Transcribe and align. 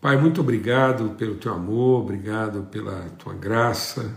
Pai, 0.00 0.16
muito 0.16 0.40
obrigado 0.40 1.16
pelo 1.16 1.34
teu 1.34 1.52
amor, 1.52 2.02
obrigado 2.02 2.62
pela 2.70 3.10
tua 3.18 3.34
graça 3.34 4.14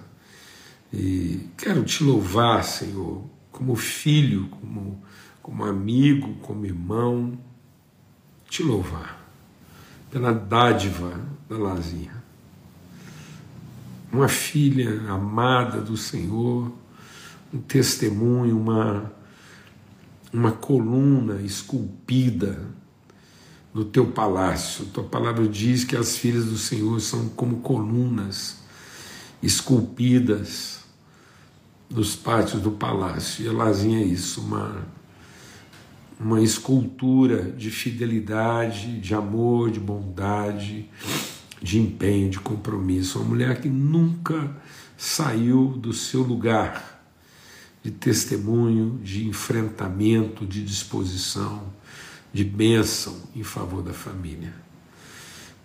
e 0.94 1.50
quero 1.58 1.84
te 1.84 2.04
louvar, 2.04 2.64
Senhor, 2.64 3.24
como 3.52 3.76
filho, 3.76 4.48
como, 4.50 5.04
como 5.42 5.66
amigo, 5.66 6.36
como 6.36 6.68
irmão, 6.68 7.36
te 8.48 8.62
louvar 8.62 9.28
pela 10.12 10.32
dádiva 10.32 11.20
da 11.50 11.58
Lazinha. 11.58 12.24
Uma 14.14 14.28
filha 14.28 15.10
amada 15.10 15.82
do 15.82 15.98
Senhor, 15.98 16.72
um 17.52 17.60
testemunho, 17.60 18.56
uma, 18.56 19.12
uma 20.32 20.52
coluna 20.52 21.42
esculpida 21.42 22.70
no 23.74 23.86
teu 23.86 24.08
palácio. 24.08 24.86
Tua 24.86 25.04
palavra 25.04 25.48
diz 25.48 25.84
que 25.84 25.96
as 25.96 26.18
filhas 26.18 26.46
do 26.46 26.58
Senhor 26.58 27.00
são 27.00 27.30
como 27.30 27.58
colunas 27.58 28.58
esculpidas 29.42 30.82
nos 31.90 32.16
pátios 32.16 32.62
do 32.62 32.72
palácio. 32.72 33.46
E 33.46 33.50
a 33.50 33.52
Lazinha 33.52 34.00
é 34.00 34.04
isso, 34.04 34.42
uma, 34.42 34.86
uma 36.20 36.42
escultura 36.42 37.52
de 37.52 37.72
fidelidade, 37.72 39.00
de 39.00 39.16
amor, 39.16 39.72
de 39.72 39.80
bondade, 39.80 40.90
de 41.62 41.80
empenho, 41.80 42.30
de 42.30 42.40
compromisso. 42.40 43.20
Uma 43.20 43.30
mulher 43.30 43.62
que 43.62 43.70
nunca 43.70 44.56
saiu 44.98 45.70
do 45.78 45.94
seu 45.94 46.22
lugar 46.22 47.02
de 47.84 47.90
testemunho, 47.90 49.00
de 49.04 49.28
enfrentamento, 49.28 50.46
de 50.46 50.64
disposição 50.64 51.64
de 52.34 52.44
bênção 52.44 53.22
em 53.36 53.44
favor 53.44 53.82
da 53.84 53.94
família. 53.94 54.54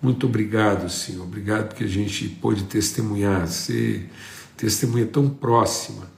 Muito 0.00 0.26
obrigado, 0.26 0.88
Senhor. 0.90 1.24
Obrigado 1.24 1.68
porque 1.68 1.84
a 1.84 1.88
gente 1.88 2.28
pôde 2.28 2.64
testemunhar, 2.64 3.46
ser 3.48 4.10
testemunha 4.56 5.06
tão 5.06 5.28
próxima 5.28 6.10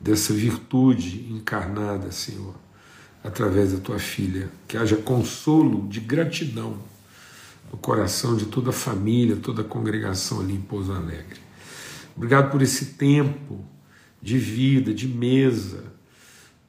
dessa 0.00 0.32
virtude 0.32 1.32
encarnada, 1.32 2.12
Senhor, 2.12 2.54
através 3.22 3.72
da 3.72 3.78
tua 3.78 3.98
filha. 3.98 4.50
Que 4.68 4.76
haja 4.76 4.96
consolo 4.96 5.88
de 5.88 6.00
gratidão 6.00 6.78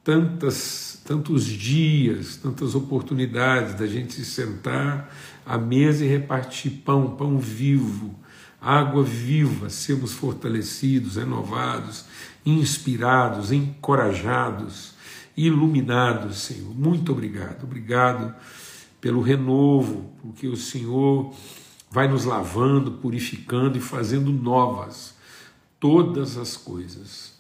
tantas, 0.06 1.02
tantos 1.04 1.46
dias, 1.46 2.38
tantas 2.38 2.76
oportunidades 2.76 3.74
da 3.74 3.88
gente 3.88 4.14
se 4.14 4.24
sentar 4.24 5.12
à 5.44 5.58
mesa 5.58 6.06
e 6.06 6.08
repartir 6.08 6.84
pão, 6.86 7.16
pão 7.16 7.40
vivo, 7.40 8.14
água 8.62 9.04
viva, 9.04 9.68
sermos 9.68 10.14
fortalecidos, 10.14 11.16
renovados, 11.16 12.06
inspirados, 12.46 13.52
encorajados, 13.52 14.94
iluminados, 15.36 16.38
Senhor. 16.38 16.74
Muito 16.76 17.12
obrigado, 17.12 17.64
obrigado 17.64 18.36
pelo 19.02 19.22
renovo, 19.22 20.14
porque 20.22 20.48
o 20.48 20.56
Senhor 20.56 21.34
vai 21.90 22.08
nos 22.08 22.26
lavando, 22.26 22.92
purificando 22.92 23.76
e 23.80 23.82
fazendo 23.82 24.32
novas 24.32 25.16
todas 25.80 26.38
as 26.38 26.56
coisas 26.56 27.35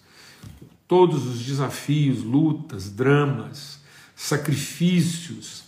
todos 0.87 1.25
os 1.25 1.39
desafios, 1.39 2.23
lutas, 2.23 2.89
dramas, 2.89 3.79
sacrifícios 4.15 5.63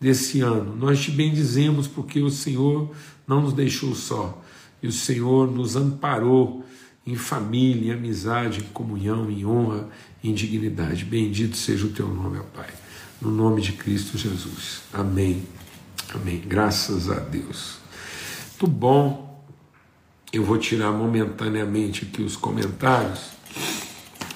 desse 0.00 0.40
ano. 0.40 0.76
Nós 0.76 1.00
te 1.00 1.10
bendizemos 1.10 1.86
porque 1.86 2.20
o 2.20 2.30
Senhor 2.30 2.94
não 3.26 3.42
nos 3.42 3.52
deixou 3.52 3.94
só 3.94 4.42
e 4.82 4.86
o 4.86 4.92
Senhor 4.92 5.50
nos 5.50 5.76
amparou 5.76 6.64
em 7.06 7.14
família, 7.14 7.92
em 7.92 7.96
amizade, 7.96 8.60
em 8.60 8.72
comunhão, 8.72 9.30
em 9.30 9.46
honra, 9.46 9.88
em 10.22 10.34
dignidade. 10.34 11.04
Bendito 11.04 11.56
seja 11.56 11.86
o 11.86 11.90
teu 11.90 12.08
nome, 12.08 12.38
ó 12.38 12.42
Pai. 12.42 12.68
No 13.20 13.30
nome 13.30 13.62
de 13.62 13.72
Cristo 13.72 14.18
Jesus. 14.18 14.82
Amém. 14.92 15.42
Amém. 16.12 16.42
Graças 16.46 17.08
a 17.08 17.18
Deus. 17.18 17.78
Muito 18.50 18.66
bom. 18.66 19.44
Eu 20.32 20.44
vou 20.44 20.58
tirar 20.58 20.90
momentaneamente 20.90 22.04
aqui 22.04 22.22
os 22.22 22.36
comentários 22.36 23.35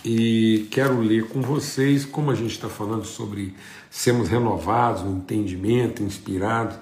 e 0.05 0.67
quero 0.71 1.01
ler 1.01 1.29
com 1.29 1.43
vocês, 1.43 2.05
como 2.05 2.31
a 2.31 2.35
gente 2.35 2.53
está 2.53 2.69
falando 2.69 3.05
sobre 3.05 3.55
sermos 3.91 4.29
renovados, 4.29 5.03
no 5.03 5.19
entendimento, 5.19 6.03
inspirados. 6.03 6.77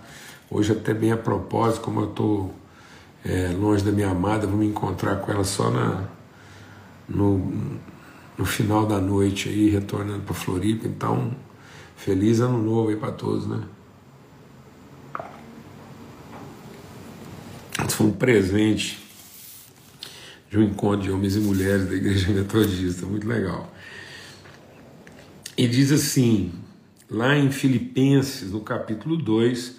Hoje, 0.50 0.72
até 0.72 0.94
bem 0.94 1.10
a 1.10 1.16
propósito, 1.16 1.82
como 1.82 2.00
eu 2.00 2.10
estou 2.10 2.54
é, 3.24 3.48
longe 3.48 3.84
da 3.84 3.90
minha 3.90 4.10
amada, 4.10 4.46
vou 4.46 4.58
me 4.58 4.66
encontrar 4.66 5.16
com 5.16 5.32
ela 5.32 5.44
só 5.44 5.70
na, 5.70 6.04
no, 7.08 7.52
no 8.36 8.44
final 8.44 8.86
da 8.86 9.00
noite, 9.00 9.48
aí, 9.48 9.68
retornando 9.68 10.20
para 10.20 10.34
Floripa. 10.34 10.86
Então, 10.86 11.32
feliz 11.96 12.40
ano 12.40 12.62
novo 12.62 12.90
aí 12.90 12.96
para 12.96 13.12
todos, 13.12 13.46
né? 13.46 13.62
Isso 17.86 17.96
foi 17.96 18.06
um 18.06 18.12
presente 18.12 19.07
de 20.50 20.58
um 20.58 20.62
encontro 20.62 21.02
de 21.02 21.10
homens 21.10 21.36
e 21.36 21.40
mulheres 21.40 21.88
da 21.88 21.94
Igreja 21.94 22.30
Metodista, 22.32 23.04
muito 23.06 23.26
legal. 23.26 23.72
E 25.56 25.66
diz 25.66 25.92
assim, 25.92 26.52
lá 27.10 27.36
em 27.36 27.50
Filipenses, 27.50 28.50
no 28.50 28.60
capítulo 28.60 29.16
2, 29.16 29.76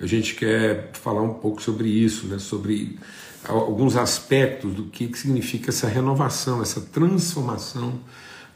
a 0.00 0.06
gente 0.06 0.34
quer 0.34 0.90
falar 0.92 1.22
um 1.22 1.34
pouco 1.34 1.62
sobre 1.62 1.88
isso, 1.88 2.26
né, 2.26 2.38
sobre 2.38 2.98
alguns 3.46 3.96
aspectos 3.96 4.74
do 4.74 4.84
que, 4.84 5.08
que 5.08 5.18
significa 5.18 5.70
essa 5.70 5.88
renovação, 5.88 6.62
essa 6.62 6.80
transformação 6.80 8.00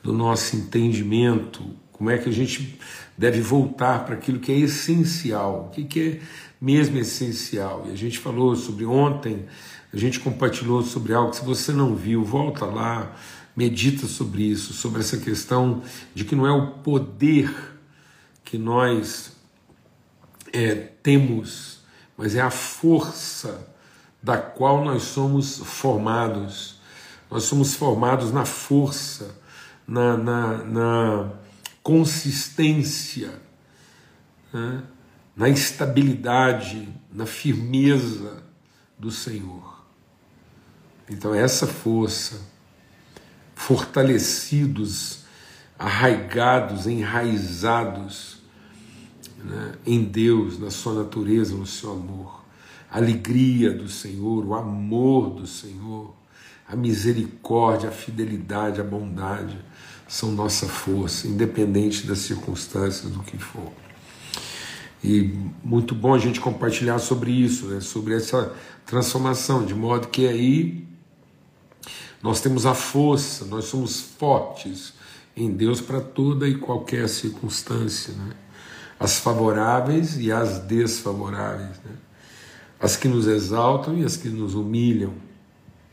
do 0.02 0.12
nosso 0.12 0.56
entendimento, 0.56 1.62
como 1.92 2.10
é 2.10 2.18
que 2.18 2.28
a 2.28 2.32
gente 2.32 2.78
deve 3.16 3.40
voltar 3.40 4.04
para 4.04 4.14
aquilo 4.14 4.38
que 4.38 4.52
é 4.52 4.58
essencial, 4.58 5.66
o 5.66 5.74
que, 5.74 5.84
que 5.84 6.00
é 6.00 6.20
mesmo 6.60 6.98
essencial. 6.98 7.86
E 7.88 7.92
a 7.92 7.96
gente 7.96 8.18
falou 8.18 8.54
sobre 8.54 8.84
ontem 8.84 9.46
a 9.92 9.96
gente 9.96 10.20
compartilhou 10.20 10.82
sobre 10.82 11.14
algo 11.14 11.30
que 11.30 11.36
se 11.36 11.44
você 11.44 11.72
não 11.72 11.94
viu, 11.94 12.22
volta 12.24 12.64
lá, 12.66 13.16
medita 13.56 14.06
sobre 14.06 14.42
isso, 14.42 14.72
sobre 14.72 15.00
essa 15.00 15.16
questão 15.16 15.82
de 16.14 16.24
que 16.24 16.36
não 16.36 16.46
é 16.46 16.52
o 16.52 16.74
poder 16.78 17.78
que 18.44 18.58
nós 18.58 19.32
é, 20.52 20.74
temos, 20.74 21.80
mas 22.16 22.34
é 22.34 22.40
a 22.40 22.50
força 22.50 23.68
da 24.22 24.36
qual 24.36 24.84
nós 24.84 25.02
somos 25.04 25.58
formados. 25.58 26.78
Nós 27.30 27.44
somos 27.44 27.74
formados 27.74 28.32
na 28.32 28.44
força, 28.44 29.36
na, 29.86 30.16
na, 30.16 30.64
na 30.64 31.32
consistência, 31.82 33.40
né? 34.52 34.82
na 35.36 35.48
estabilidade, 35.48 36.88
na 37.12 37.26
firmeza 37.26 38.42
do 38.98 39.10
Senhor. 39.10 39.77
Então, 41.10 41.34
essa 41.34 41.66
força, 41.66 42.40
fortalecidos, 43.54 45.20
arraigados, 45.78 46.86
enraizados 46.86 48.38
né, 49.42 49.74
em 49.86 50.02
Deus, 50.04 50.58
na 50.58 50.70
Sua 50.70 50.94
natureza, 50.94 51.54
no 51.54 51.66
seu 51.66 51.92
amor, 51.92 52.44
a 52.90 52.98
alegria 52.98 53.72
do 53.72 53.88
Senhor, 53.88 54.44
o 54.44 54.54
amor 54.54 55.30
do 55.30 55.46
Senhor, 55.46 56.14
a 56.66 56.74
misericórdia, 56.76 57.88
a 57.88 57.92
fidelidade, 57.92 58.80
a 58.80 58.84
bondade 58.84 59.58
são 60.06 60.32
nossa 60.32 60.66
força, 60.66 61.28
independente 61.28 62.06
das 62.06 62.18
circunstâncias, 62.18 63.10
do 63.10 63.22
que 63.22 63.38
for. 63.38 63.72
E 65.04 65.38
muito 65.62 65.94
bom 65.94 66.14
a 66.14 66.18
gente 66.18 66.40
compartilhar 66.40 66.98
sobre 66.98 67.30
isso, 67.30 67.66
né? 67.66 67.80
sobre 67.80 68.14
essa 68.14 68.52
transformação, 68.84 69.64
de 69.64 69.74
modo 69.74 70.08
que 70.08 70.26
aí 70.26 70.87
nós 72.22 72.40
temos 72.40 72.66
a 72.66 72.74
força, 72.74 73.44
nós 73.44 73.66
somos 73.66 74.00
fortes 74.00 74.92
em 75.36 75.50
Deus 75.50 75.80
para 75.80 76.00
toda 76.00 76.48
e 76.48 76.56
qualquer 76.56 77.08
circunstância, 77.08 78.12
né? 78.14 78.32
as 78.98 79.20
favoráveis 79.20 80.18
e 80.18 80.32
as 80.32 80.58
desfavoráveis, 80.60 81.78
né? 81.84 81.92
as 82.80 82.96
que 82.96 83.06
nos 83.06 83.26
exaltam 83.26 83.96
e 83.96 84.04
as 84.04 84.16
que 84.16 84.28
nos 84.28 84.54
humilham, 84.54 85.14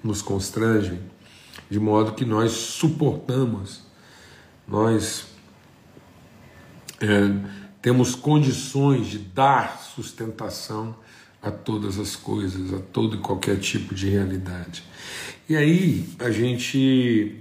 nos 0.04 0.22
constrangem, 0.22 1.00
de 1.70 1.80
modo 1.80 2.14
que 2.14 2.26
nós 2.26 2.52
suportamos, 2.52 3.82
nós 4.68 5.26
é, 7.00 7.06
temos 7.82 8.16
condições 8.16 9.08
de 9.08 9.20
dar 9.20 9.80
sustentação 9.80 10.96
a 11.46 11.52
todas 11.52 12.00
as 12.00 12.16
coisas, 12.16 12.74
a 12.74 12.80
todo 12.80 13.18
e 13.18 13.20
qualquer 13.20 13.60
tipo 13.60 13.94
de 13.94 14.10
realidade. 14.10 14.84
E 15.48 15.56
aí 15.56 16.10
a 16.18 16.32
gente 16.32 17.36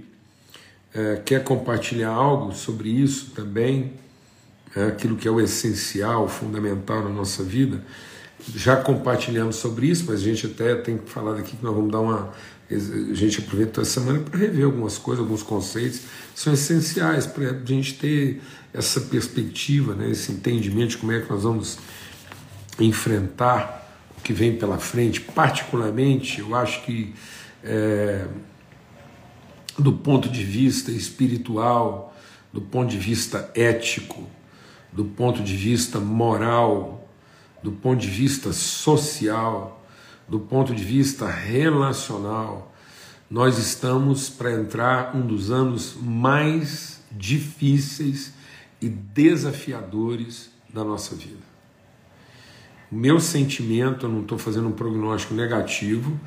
é, 0.93 1.15
quer 1.25 1.43
compartilhar 1.43 2.11
algo 2.11 2.53
sobre 2.53 2.87
isso 2.89 3.31
também, 3.35 3.93
é, 4.75 4.85
aquilo 4.85 5.15
que 5.15 5.27
é 5.27 5.31
o 5.31 5.41
essencial, 5.41 6.29
fundamental 6.29 7.03
na 7.03 7.09
nossa 7.09 7.43
vida, 7.43 7.83
Já 8.53 8.75
compartilhamos 8.75 9.55
sobre 9.55 9.87
isso, 9.87 10.05
mas 10.07 10.21
a 10.21 10.23
gente 10.23 10.45
até 10.45 10.75
tem 10.75 10.99
que 10.99 11.09
falar 11.09 11.39
aqui 11.39 11.57
que 11.57 11.63
nós 11.63 11.73
vamos 11.73 11.91
dar 11.91 11.99
uma. 11.99 12.31
A 12.69 13.13
gente 13.13 13.39
aproveitou 13.39 13.81
essa 13.81 14.01
semana 14.01 14.19
para 14.19 14.39
rever 14.39 14.65
algumas 14.65 14.99
coisas, 14.99 15.23
alguns 15.23 15.41
conceitos, 15.41 16.01
são 16.35 16.53
essenciais 16.53 17.25
para 17.25 17.51
a 17.51 17.65
gente 17.65 17.95
ter 17.95 18.41
essa 18.71 19.01
perspectiva, 19.01 19.95
né, 19.95 20.11
esse 20.11 20.31
entendimento 20.31 20.89
de 20.89 20.97
como 20.97 21.11
é 21.11 21.21
que 21.21 21.29
nós 21.29 21.41
vamos 21.41 21.79
enfrentar 22.79 23.84
que 24.25 24.33
vem 24.33 24.57
pela 24.57 24.79
frente. 24.79 25.21
Particularmente, 25.21 26.39
eu 26.39 26.55
acho 26.55 26.81
que, 26.81 27.13
é, 27.63 28.25
do 29.77 29.93
ponto 29.93 30.27
de 30.27 30.43
vista 30.43 30.91
espiritual, 30.91 32.11
do 32.51 32.59
ponto 32.59 32.89
de 32.89 32.97
vista 32.97 33.51
ético, 33.53 34.27
do 34.91 35.05
ponto 35.05 35.43
de 35.43 35.55
vista 35.55 35.99
moral, 35.99 37.07
do 37.61 37.71
ponto 37.71 38.01
de 38.01 38.09
vista 38.09 38.51
social, 38.51 39.85
do 40.27 40.39
ponto 40.39 40.73
de 40.73 40.83
vista 40.83 41.29
relacional, 41.29 42.73
nós 43.29 43.59
estamos 43.59 44.27
para 44.27 44.53
entrar 44.53 45.15
um 45.15 45.21
dos 45.21 45.51
anos 45.51 45.95
mais 46.01 46.99
difíceis 47.11 48.33
e 48.81 48.89
desafiadores 48.89 50.49
da 50.73 50.83
nossa 50.83 51.13
vida. 51.15 51.54
Meu 52.91 53.19
sentimento, 53.19 54.05
eu 54.05 54.09
não 54.09 54.21
estou 54.21 54.37
fazendo 54.37 54.67
um 54.67 54.71
prognóstico 54.71 55.33
negativo, 55.33 56.19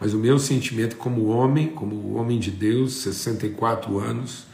mas 0.00 0.14
o 0.14 0.18
meu 0.18 0.38
sentimento 0.38 0.96
como 0.96 1.26
homem, 1.26 1.68
como 1.68 2.14
homem 2.14 2.38
de 2.38 2.50
Deus, 2.50 2.94
64 2.94 3.98
anos, 3.98 4.44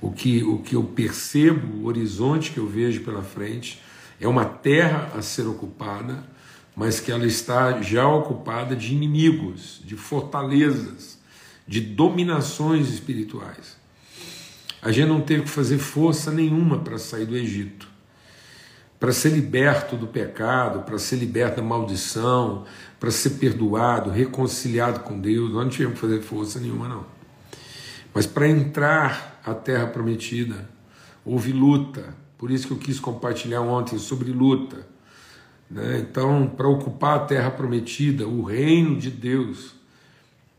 o 0.00 0.12
que, 0.12 0.42
o 0.44 0.58
que 0.58 0.76
eu 0.76 0.84
percebo, 0.84 1.82
o 1.82 1.86
horizonte 1.86 2.52
que 2.52 2.58
eu 2.58 2.66
vejo 2.66 3.02
pela 3.02 3.22
frente, 3.22 3.80
é 4.20 4.28
uma 4.28 4.44
terra 4.44 5.12
a 5.14 5.20
ser 5.20 5.46
ocupada, 5.46 6.24
mas 6.76 7.00
que 7.00 7.10
ela 7.10 7.26
está 7.26 7.82
já 7.82 8.06
ocupada 8.06 8.76
de 8.76 8.94
inimigos, 8.94 9.80
de 9.84 9.96
fortalezas, 9.96 11.18
de 11.66 11.80
dominações 11.80 12.88
espirituais. 12.88 13.76
A 14.80 14.92
gente 14.92 15.08
não 15.08 15.20
teve 15.20 15.42
que 15.42 15.50
fazer 15.50 15.78
força 15.78 16.30
nenhuma 16.30 16.78
para 16.78 16.98
sair 16.98 17.26
do 17.26 17.36
Egito. 17.36 17.89
Para 19.00 19.12
ser 19.12 19.30
liberto 19.30 19.96
do 19.96 20.06
pecado, 20.06 20.82
para 20.82 20.98
ser 20.98 21.16
liberto 21.16 21.56
da 21.56 21.62
maldição, 21.62 22.66
para 23.00 23.10
ser 23.10 23.30
perdoado, 23.30 24.10
reconciliado 24.10 25.00
com 25.00 25.18
Deus, 25.18 25.50
nós 25.50 25.64
não 25.64 25.70
tivemos 25.70 25.94
que 25.94 26.00
fazer 26.02 26.20
força 26.20 26.60
nenhuma, 26.60 26.86
não. 26.86 27.06
Mas 28.12 28.26
para 28.26 28.46
entrar 28.46 29.40
à 29.42 29.54
terra 29.54 29.86
prometida, 29.86 30.68
houve 31.24 31.50
luta. 31.50 32.14
Por 32.36 32.50
isso 32.50 32.66
que 32.66 32.74
eu 32.74 32.78
quis 32.78 33.00
compartilhar 33.00 33.62
ontem 33.62 33.98
sobre 33.98 34.30
luta. 34.30 34.86
Né? 35.70 36.00
Então, 36.00 36.46
para 36.46 36.68
ocupar 36.68 37.16
a 37.16 37.24
terra 37.24 37.50
prometida, 37.50 38.26
o 38.26 38.42
reino 38.42 38.98
de 38.98 39.10
Deus 39.10 39.74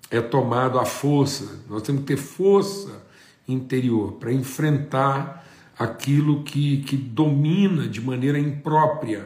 é 0.09 0.19
tomado 0.19 0.79
à 0.79 0.85
força. 0.85 1.59
Nós 1.69 1.83
temos 1.83 2.01
que 2.01 2.07
ter 2.07 2.17
força 2.17 3.03
interior 3.47 4.13
para 4.13 4.33
enfrentar 4.33 5.45
aquilo 5.77 6.43
que, 6.43 6.81
que 6.83 6.95
domina 6.95 7.87
de 7.87 8.01
maneira 8.01 8.37
imprópria, 8.39 9.25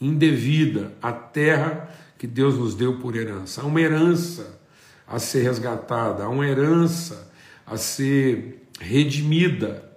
indevida, 0.00 0.92
a 1.00 1.12
terra 1.12 1.88
que 2.18 2.26
Deus 2.26 2.58
nos 2.58 2.74
deu 2.74 2.98
por 2.98 3.16
herança. 3.16 3.62
Há 3.62 3.64
uma 3.64 3.80
herança 3.80 4.60
a 5.06 5.18
ser 5.18 5.42
resgatada, 5.42 6.24
há 6.24 6.28
uma 6.28 6.46
herança 6.46 7.30
a 7.66 7.76
ser 7.76 8.66
redimida 8.80 9.90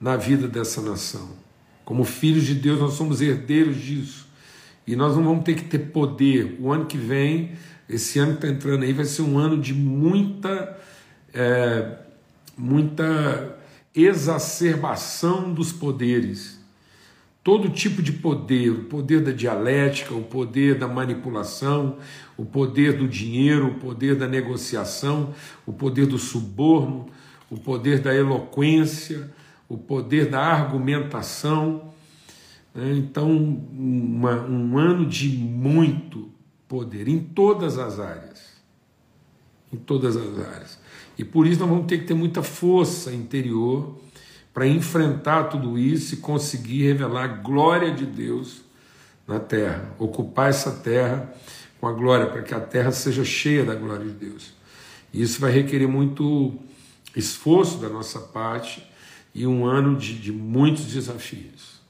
na 0.00 0.16
vida 0.16 0.48
dessa 0.48 0.80
nação. 0.80 1.30
Como 1.84 2.04
filhos 2.04 2.44
de 2.44 2.54
Deus, 2.54 2.80
nós 2.80 2.94
somos 2.94 3.20
herdeiros 3.20 3.76
disso. 3.76 4.26
E 4.86 4.96
nós 4.96 5.16
não 5.16 5.24
vamos 5.24 5.44
ter 5.44 5.54
que 5.54 5.64
ter 5.64 5.78
poder. 5.78 6.56
O 6.60 6.72
ano 6.72 6.86
que 6.86 6.96
vem, 6.96 7.52
esse 7.88 8.18
ano 8.18 8.32
que 8.32 8.46
está 8.46 8.48
entrando 8.48 8.84
aí, 8.84 8.92
vai 8.92 9.04
ser 9.04 9.22
um 9.22 9.38
ano 9.38 9.60
de 9.60 9.74
muita, 9.74 10.78
é, 11.32 11.98
muita 12.56 13.58
exacerbação 13.94 15.52
dos 15.52 15.72
poderes. 15.72 16.62
Todo 17.42 17.68
tipo 17.68 18.02
de 18.02 18.10
poder, 18.10 18.70
o 18.70 18.84
poder 18.84 19.22
da 19.22 19.30
dialética, 19.30 20.14
o 20.14 20.22
poder 20.22 20.78
da 20.78 20.88
manipulação, 20.88 21.98
o 22.36 22.44
poder 22.44 22.96
do 22.96 23.06
dinheiro, 23.06 23.68
o 23.68 23.74
poder 23.74 24.16
da 24.16 24.26
negociação, 24.26 25.34
o 25.66 25.72
poder 25.72 26.06
do 26.06 26.18
suborno, 26.18 27.06
o 27.50 27.58
poder 27.58 28.00
da 28.00 28.14
eloquência, 28.14 29.30
o 29.68 29.76
poder 29.76 30.30
da 30.30 30.40
argumentação. 30.40 31.92
Né? 32.74 32.94
Então, 32.96 33.30
uma, 33.30 34.40
um 34.40 34.78
ano 34.78 35.06
de 35.06 35.28
muito 35.28 36.30
poder 36.66 37.08
em 37.08 37.20
todas 37.20 37.78
as 37.78 38.00
áreas. 38.00 38.54
Em 39.70 39.76
todas 39.76 40.16
as 40.16 40.38
áreas. 40.38 40.83
E 41.16 41.24
por 41.24 41.46
isso 41.46 41.60
nós 41.60 41.68
vamos 41.68 41.86
ter 41.86 41.98
que 41.98 42.04
ter 42.04 42.14
muita 42.14 42.42
força 42.42 43.12
interior 43.12 43.98
para 44.52 44.66
enfrentar 44.66 45.44
tudo 45.44 45.78
isso 45.78 46.14
e 46.14 46.16
conseguir 46.18 46.84
revelar 46.84 47.24
a 47.24 47.28
glória 47.28 47.92
de 47.92 48.06
Deus 48.06 48.62
na 49.26 49.40
terra, 49.40 49.92
ocupar 49.98 50.50
essa 50.50 50.70
terra 50.70 51.32
com 51.80 51.88
a 51.88 51.92
glória, 51.92 52.26
para 52.26 52.42
que 52.42 52.54
a 52.54 52.60
terra 52.60 52.92
seja 52.92 53.24
cheia 53.24 53.64
da 53.64 53.74
glória 53.74 54.06
de 54.06 54.12
Deus. 54.12 54.52
E 55.12 55.22
isso 55.22 55.40
vai 55.40 55.50
requerer 55.50 55.88
muito 55.88 56.54
esforço 57.16 57.78
da 57.78 57.88
nossa 57.88 58.18
parte 58.18 58.84
e 59.34 59.46
um 59.46 59.66
ano 59.66 59.96
de, 59.96 60.18
de 60.18 60.32
muitos 60.32 60.86
desafios. 60.86 61.80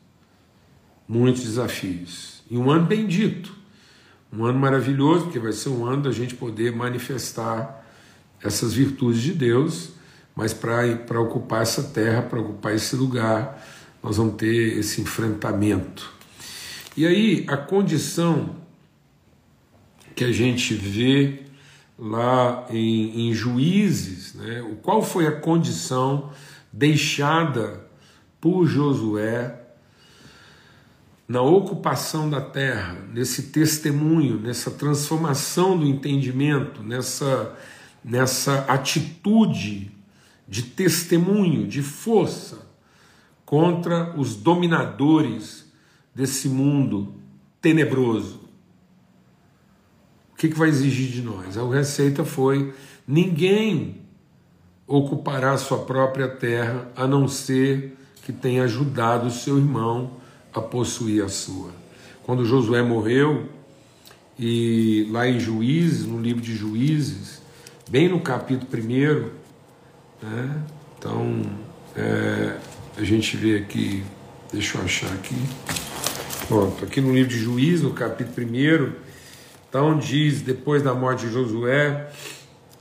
Muitos 1.07 1.43
desafios. 1.43 2.43
E 2.51 2.57
um 2.57 2.71
ano 2.71 2.87
bendito. 2.87 3.55
Um 4.33 4.45
ano 4.45 4.59
maravilhoso, 4.59 5.25
porque 5.25 5.39
vai 5.39 5.53
ser 5.53 5.69
um 5.69 5.85
ano 5.85 6.03
da 6.03 6.13
gente 6.13 6.35
poder 6.35 6.75
manifestar 6.75 7.84
essas 8.43 8.73
virtudes 8.73 9.23
de 9.23 9.33
Deus 9.33 9.95
mas 10.35 10.53
para 10.53 11.21
ocupar 11.21 11.63
essa 11.63 11.83
terra, 11.83 12.23
para 12.23 12.41
ocupar 12.41 12.75
esse 12.75 12.97
lugar, 12.97 13.65
nós 14.03 14.17
vamos 14.17 14.35
ter 14.35 14.79
esse 14.79 15.01
enfrentamento. 15.01 16.13
E 16.97 17.07
aí, 17.07 17.45
a 17.49 17.57
condição 17.57 18.57
que 20.15 20.25
a 20.25 20.33
gente 20.33 20.75
vê 20.75 21.45
lá 21.99 22.67
em, 22.71 23.29
em 23.29 23.33
Juízes, 23.33 24.35
né? 24.35 24.65
qual 24.83 25.03
foi 25.03 25.27
a 25.27 25.33
condição 25.33 26.33
deixada 26.73 27.89
por 28.41 28.67
Josué 28.67 29.61
na 31.27 31.41
ocupação 31.41 32.29
da 32.29 32.41
terra, 32.41 32.99
nesse 33.13 33.45
testemunho, 33.45 34.39
nessa 34.39 34.71
transformação 34.71 35.79
do 35.79 35.87
entendimento, 35.87 36.83
nessa, 36.83 37.57
nessa 38.05 38.61
atitude 38.69 39.91
de 40.47 40.63
testemunho, 40.63 41.67
de 41.67 41.83
força 41.83 42.67
contra 43.47 44.15
os 44.19 44.37
dominadores 44.37 45.65
desse 46.15 46.49
mundo 46.49 47.15
tenebroso. 47.61 48.41
O 50.33 50.37
que, 50.37 50.49
que 50.49 50.59
vai 50.59 50.69
exigir 50.69 51.11
de 51.11 51.23
nós? 51.23 51.57
A 51.57 51.67
receita 51.69 52.25
foi: 52.25 52.75
ninguém 53.07 54.03
ocupará 54.87 55.57
sua 55.57 55.79
própria 55.79 56.29
terra 56.29 56.91
a 56.95 57.07
não 57.07 57.27
ser 57.27 57.97
que 58.23 58.33
tenha 58.33 58.65
ajudado 58.65 59.31
seu 59.31 59.57
irmão 59.57 60.19
a 60.53 60.61
possuir 60.61 61.25
a 61.25 61.29
sua. 61.29 61.71
Quando 62.23 62.45
Josué 62.45 62.83
morreu, 62.83 63.49
e 64.39 65.07
lá 65.11 65.29
em 65.29 65.39
Juízes, 65.39 66.07
no 66.07 66.21
livro 66.21 66.43
de 66.43 66.55
Juízes, 66.55 67.44
bem 67.89 68.09
no 68.09 68.21
capítulo 68.21 68.71
1, 68.73 70.27
né? 70.27 70.63
Então, 70.99 71.43
é, 71.95 72.57
a 72.97 73.05
gente 73.05 73.37
vê 73.37 73.57
aqui, 73.59 74.03
deixa 74.53 74.79
eu 74.79 74.85
achar 74.85 75.13
aqui, 75.13 75.37
pronto, 76.49 76.85
aqui 76.85 77.01
no 77.01 77.13
livro 77.13 77.31
de 77.31 77.39
Juízes, 77.39 77.83
no 77.83 77.93
capítulo 77.93 78.47
1, 78.47 78.93
então 79.69 79.99
diz, 79.99 80.41
depois 80.41 80.83
da 80.83 80.95
morte 80.95 81.27
de 81.27 81.33
Josué, 81.33 82.11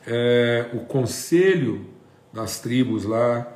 é, 0.07 0.69
o 0.73 0.79
conselho 0.79 1.85
das 2.31 2.59
tribos 2.59 3.03
lá 3.03 3.47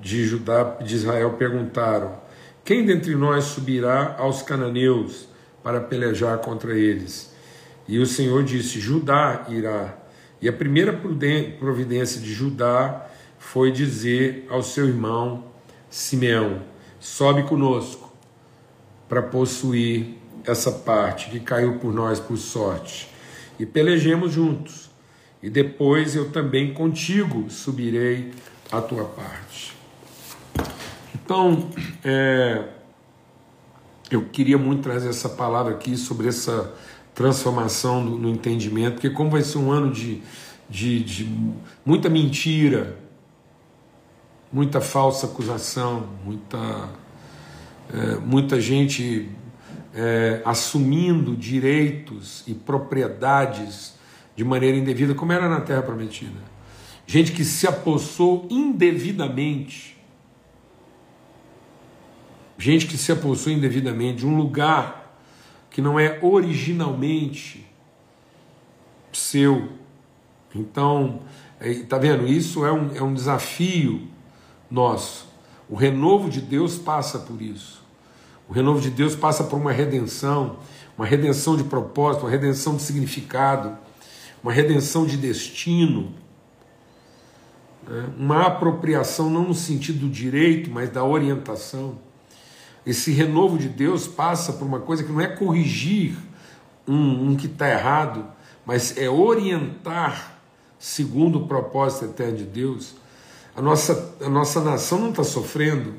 de 0.00 0.24
Judá 0.24 0.78
de 0.82 0.94
Israel 0.94 1.32
perguntaram: 1.34 2.20
Quem 2.64 2.84
dentre 2.84 3.14
nós 3.14 3.44
subirá 3.44 4.16
aos 4.18 4.42
cananeus 4.42 5.28
para 5.62 5.80
pelejar 5.80 6.38
contra 6.38 6.76
eles? 6.76 7.34
E 7.88 7.98
o 7.98 8.06
Senhor 8.06 8.42
disse: 8.42 8.80
Judá 8.80 9.46
irá. 9.48 10.05
E 10.40 10.48
a 10.48 10.52
primeira 10.52 10.92
providência 10.92 12.20
de 12.20 12.32
Judá 12.32 13.06
foi 13.38 13.70
dizer 13.70 14.46
ao 14.50 14.62
seu 14.62 14.86
irmão 14.86 15.44
Simeão: 15.88 16.62
sobe 17.00 17.42
conosco 17.44 18.12
para 19.08 19.22
possuir 19.22 20.16
essa 20.44 20.70
parte 20.70 21.30
que 21.30 21.40
caiu 21.40 21.78
por 21.78 21.92
nós 21.92 22.20
por 22.20 22.36
sorte, 22.36 23.08
e 23.58 23.66
pelejemos 23.66 24.32
juntos, 24.32 24.90
e 25.42 25.48
depois 25.50 26.14
eu 26.14 26.30
também 26.30 26.72
contigo 26.72 27.48
subirei 27.50 28.32
a 28.70 28.80
tua 28.80 29.04
parte. 29.04 29.74
Então, 31.14 31.70
é, 32.04 32.64
eu 34.10 34.22
queria 34.26 34.56
muito 34.56 34.82
trazer 34.82 35.08
essa 35.08 35.28
palavra 35.28 35.74
aqui 35.74 35.96
sobre 35.96 36.28
essa 36.28 36.72
transformação 37.16 38.04
no, 38.04 38.18
no 38.18 38.28
entendimento, 38.28 38.94
porque 38.94 39.08
como 39.08 39.30
vai 39.30 39.42
ser 39.42 39.56
um 39.56 39.72
ano 39.72 39.90
de, 39.90 40.22
de, 40.68 41.02
de 41.02 41.28
muita 41.84 42.10
mentira, 42.10 42.98
muita 44.52 44.82
falsa 44.82 45.26
acusação, 45.26 46.06
muita, 46.22 46.90
é, 47.92 48.16
muita 48.16 48.60
gente 48.60 49.30
é, 49.94 50.42
assumindo 50.44 51.34
direitos 51.34 52.44
e 52.46 52.52
propriedades 52.52 53.94
de 54.36 54.44
maneira 54.44 54.76
indevida, 54.76 55.14
como 55.14 55.32
era 55.32 55.48
na 55.48 55.62
Terra 55.62 55.80
Prometida. 55.80 56.38
Gente 57.06 57.32
que 57.32 57.46
se 57.46 57.66
apossou 57.66 58.46
indevidamente. 58.50 59.96
Gente 62.58 62.86
que 62.86 62.98
se 62.98 63.10
apossou 63.10 63.50
indevidamente 63.50 64.18
de 64.18 64.26
um 64.26 64.36
lugar 64.36 65.05
que 65.76 65.82
não 65.82 66.00
é 66.00 66.18
originalmente 66.22 67.70
seu. 69.12 69.68
Então, 70.54 71.20
está 71.60 71.98
é, 71.98 72.00
vendo? 72.00 72.26
Isso 72.26 72.64
é 72.64 72.72
um, 72.72 72.96
é 72.96 73.02
um 73.02 73.12
desafio 73.12 74.08
nosso. 74.70 75.28
O 75.68 75.74
renovo 75.74 76.30
de 76.30 76.40
Deus 76.40 76.78
passa 76.78 77.18
por 77.18 77.42
isso. 77.42 77.84
O 78.48 78.54
renovo 78.54 78.80
de 78.80 78.88
Deus 78.88 79.14
passa 79.14 79.44
por 79.44 79.56
uma 79.60 79.70
redenção, 79.70 80.60
uma 80.96 81.04
redenção 81.04 81.58
de 81.58 81.64
propósito, 81.64 82.22
uma 82.22 82.30
redenção 82.30 82.76
de 82.76 82.80
significado, 82.80 83.76
uma 84.42 84.54
redenção 84.54 85.04
de 85.04 85.18
destino, 85.18 86.10
né? 87.86 88.08
uma 88.16 88.46
apropriação 88.46 89.28
não 89.28 89.48
no 89.48 89.54
sentido 89.54 90.06
do 90.06 90.08
direito, 90.08 90.70
mas 90.70 90.88
da 90.88 91.04
orientação. 91.04 91.98
Esse 92.86 93.10
renovo 93.10 93.58
de 93.58 93.68
Deus 93.68 94.06
passa 94.06 94.52
por 94.52 94.64
uma 94.64 94.78
coisa 94.78 95.02
que 95.02 95.10
não 95.10 95.20
é 95.20 95.26
corrigir 95.26 96.16
um, 96.86 97.30
um 97.30 97.36
que 97.36 97.46
está 97.46 97.68
errado, 97.68 98.24
mas 98.64 98.96
é 98.96 99.10
orientar 99.10 100.38
segundo 100.78 101.40
o 101.40 101.48
propósito 101.48 102.04
eterno 102.04 102.36
de 102.38 102.44
Deus. 102.44 102.94
A 103.56 103.60
nossa, 103.60 104.16
a 104.20 104.28
nossa 104.28 104.60
nação 104.62 105.00
não 105.00 105.10
está 105.10 105.24
sofrendo 105.24 105.94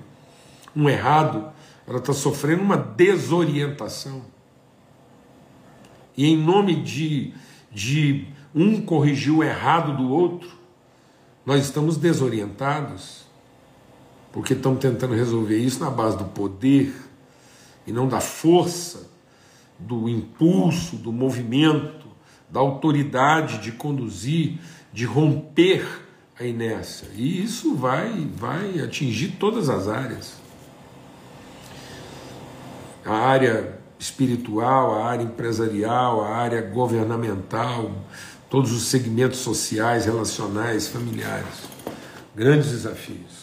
um 0.74 0.88
errado, 0.88 1.52
ela 1.86 1.98
está 1.98 2.14
sofrendo 2.14 2.64
uma 2.64 2.78
desorientação. 2.78 4.22
E 6.16 6.26
em 6.26 6.38
nome 6.38 6.82
de, 6.82 7.34
de 7.72 8.28
um 8.56 8.82
corrigir 8.82 9.34
o 9.34 9.44
errado 9.44 9.98
do 9.98 10.10
outro, 10.10 10.50
nós 11.46 11.64
estamos 11.64 11.98
desorientados, 11.98 13.27
porque 14.38 14.54
estamos 14.54 14.80
tentando 14.80 15.16
resolver 15.16 15.58
isso 15.58 15.80
na 15.80 15.90
base 15.90 16.16
do 16.16 16.26
poder 16.26 16.94
e 17.88 17.92
não 17.92 18.08
da 18.08 18.20
força, 18.20 19.10
do 19.80 20.08
impulso, 20.08 20.96
do 20.96 21.12
movimento, 21.12 22.06
da 22.48 22.60
autoridade 22.60 23.58
de 23.58 23.72
conduzir, 23.72 24.60
de 24.94 25.06
romper 25.06 25.84
a 26.40 26.44
inércia. 26.44 27.08
E 27.16 27.44
isso 27.44 27.74
vai, 27.74 28.30
vai 28.36 28.80
atingir 28.80 29.38
todas 29.40 29.70
as 29.70 29.88
áreas 29.88 30.36
a 33.04 33.16
área 33.16 33.80
espiritual, 33.98 35.02
a 35.02 35.06
área 35.08 35.24
empresarial, 35.24 36.24
a 36.24 36.36
área 36.36 36.62
governamental, 36.62 37.92
todos 38.52 38.72
os 38.72 38.84
segmentos 38.84 39.40
sociais, 39.40 40.06
relacionais, 40.06 40.88
familiares. 40.88 41.64
Grandes 42.36 42.70
desafios. 42.70 43.37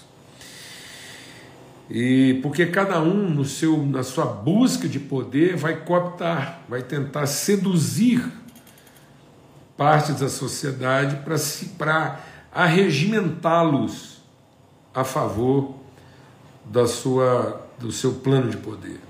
E 1.91 2.41
porque 2.43 2.67
cada 2.67 3.01
um 3.01 3.29
no 3.29 3.45
seu 3.45 3.85
na 3.85 4.03
sua 4.03 4.25
busca 4.25 4.89
de 4.89 4.99
poder 4.99 5.57
vai 5.57 5.85
cooptar, 5.85 6.61
vai 6.69 6.83
tentar 6.83 7.27
seduzir 7.27 8.25
partes 9.77 10.21
da 10.21 10.29
sociedade 10.29 11.17
para 11.17 11.37
para 11.77 12.21
arregimentá-los 12.51 14.23
a 14.95 15.05
favor 15.05 15.75
da 16.65 16.87
sua 16.87 17.61
do 17.79 17.93
seu 17.93 18.15
plano 18.15 18.51
de 18.51 18.57
poder. 18.57 19.01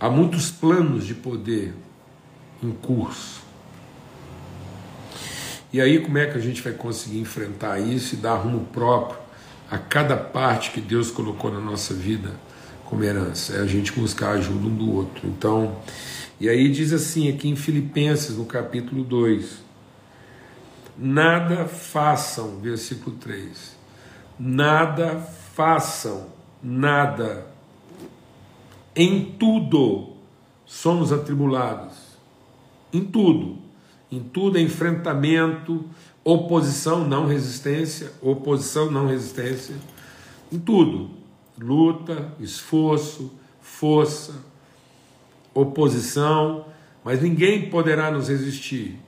Há 0.00 0.08
muitos 0.08 0.50
planos 0.50 1.04
de 1.04 1.14
poder 1.14 1.74
em 2.62 2.70
curso. 2.70 3.42
E 5.70 5.80
aí, 5.80 6.00
como 6.00 6.16
é 6.16 6.26
que 6.26 6.38
a 6.38 6.40
gente 6.40 6.62
vai 6.62 6.72
conseguir 6.72 7.18
enfrentar 7.18 7.78
isso 7.80 8.14
e 8.14 8.18
dar 8.18 8.36
rumo 8.36 8.64
próprio 8.72 9.27
a 9.70 9.78
cada 9.78 10.16
parte 10.16 10.70
que 10.70 10.80
Deus 10.80 11.10
colocou 11.10 11.52
na 11.52 11.60
nossa 11.60 11.94
vida 11.94 12.32
como 12.84 13.04
herança? 13.04 13.54
É 13.54 13.60
a 13.60 13.66
gente 13.66 13.92
buscar 13.92 14.28
a 14.28 14.32
ajuda 14.32 14.66
um 14.66 14.74
do 14.74 14.94
outro. 14.94 15.28
Então, 15.28 15.76
e 16.40 16.48
aí 16.48 16.70
diz 16.70 16.92
assim 16.92 17.28
aqui 17.28 17.48
em 17.48 17.56
Filipenses, 17.56 18.36
no 18.36 18.44
capítulo 18.44 19.04
2: 19.04 19.62
Nada 20.96 21.66
façam, 21.66 22.58
versículo 22.60 23.16
3. 23.16 23.76
Nada 24.38 25.18
façam, 25.54 26.26
nada 26.62 27.48
em 28.98 29.24
tudo 29.38 30.14
somos 30.66 31.12
atribulados. 31.12 31.94
Em 32.92 33.04
tudo. 33.04 33.58
Em 34.10 34.18
tudo 34.18 34.58
é 34.58 34.60
enfrentamento, 34.60 35.84
oposição, 36.28 37.08
não 37.08 37.26
resistência, 37.26 38.12
oposição, 38.20 38.90
não 38.90 39.06
resistência. 39.06 39.74
Em 40.52 40.58
tudo. 40.58 41.10
Luta, 41.58 42.32
esforço, 42.38 43.32
força, 43.60 44.34
oposição, 45.54 46.66
mas 47.02 47.22
ninguém 47.22 47.70
poderá 47.70 48.10
nos 48.10 48.28
resistir. 48.28 49.00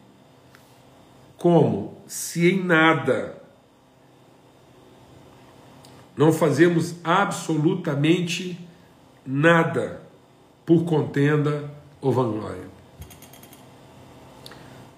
Como? 1.37 1.95
Se 2.07 2.51
em 2.51 2.65
nada 2.65 3.41
não 6.17 6.33
fazemos 6.33 6.97
absolutamente 7.05 8.59
nada 9.25 10.03
por 10.67 10.85
contenda 10.85 11.71
ou 12.01 12.13
vanglória. 12.13 12.69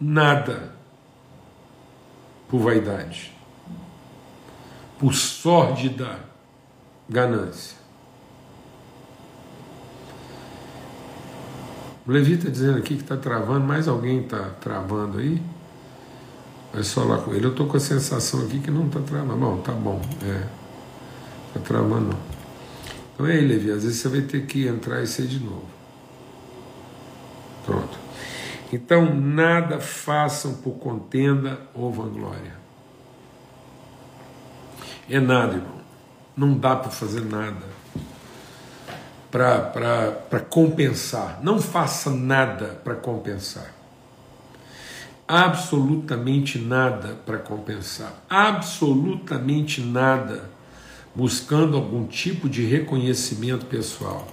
Nada 0.00 0.72
por 2.52 2.61
vaidade, 2.61 3.32
por 4.99 5.14
sórdida 5.14 6.18
ganância. 7.09 7.78
O 12.06 12.11
Levi 12.11 12.35
está 12.35 12.50
dizendo 12.50 12.76
aqui 12.76 12.97
que 12.97 13.02
está 13.02 13.16
travando, 13.16 13.66
mais 13.66 13.88
alguém 13.88 14.21
está 14.21 14.50
travando 14.61 15.16
aí? 15.16 15.40
Vai 16.75 16.82
só 16.82 17.04
lá 17.04 17.16
com 17.23 17.32
ele. 17.32 17.47
Eu 17.47 17.52
estou 17.52 17.66
com 17.66 17.78
a 17.78 17.80
sensação 17.80 18.42
aqui 18.42 18.61
que 18.61 18.71
não 18.71 18.87
está 18.87 19.00
travando. 19.00 19.40
Bom, 19.40 19.56
tá 19.62 19.73
bom. 19.73 20.02
É. 20.23 20.47
Está 21.49 21.61
travando. 21.61 22.14
Então 23.14 23.26
é 23.26 23.32
aí, 23.32 23.47
Levi, 23.47 23.71
às 23.71 23.82
vezes 23.82 23.99
você 23.99 24.09
vai 24.11 24.21
ter 24.21 24.44
que 24.44 24.66
entrar 24.66 25.02
e 25.02 25.06
ser 25.06 25.26
de 25.26 25.38
novo. 25.38 25.64
Pronto. 27.64 27.99
Então, 28.73 29.14
nada 29.14 29.79
façam 29.79 30.55
por 30.55 30.73
contenda 30.79 31.61
ou 31.75 31.93
vanglória. 31.93 32.57
É 35.11 35.21
nada, 35.21 35.57
irmão. 35.57 35.83
Não 36.35 36.57
dá 36.57 36.75
para 36.75 36.91
fazer 36.91 37.21
nada 37.21 37.71
para 39.31 40.41
compensar. 40.49 41.41
Não 41.43 41.61
faça 41.61 42.11
nada 42.11 42.81
para 42.83 42.95
compensar. 42.95 43.75
Absolutamente 45.29 46.59
nada 46.59 47.14
para 47.26 47.38
compensar. 47.38 48.25
Absolutamente 48.29 49.83
nada 49.83 50.50
buscando 51.14 51.76
algum 51.76 52.07
tipo 52.07 52.49
de 52.49 52.64
reconhecimento 52.64 53.67
pessoal. 53.67 54.26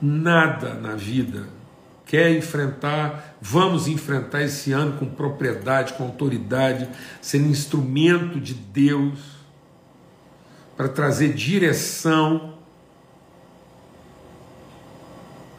Nada 0.00 0.74
na 0.74 0.94
vida 0.94 1.46
quer 2.10 2.36
enfrentar, 2.36 3.36
vamos 3.40 3.86
enfrentar 3.86 4.42
esse 4.42 4.72
ano 4.72 4.98
com 4.98 5.06
propriedade, 5.06 5.92
com 5.92 6.02
autoridade, 6.02 6.88
sendo 7.22 7.46
instrumento 7.48 8.40
de 8.40 8.52
Deus 8.52 9.20
para 10.76 10.88
trazer 10.88 11.32
direção. 11.34 12.54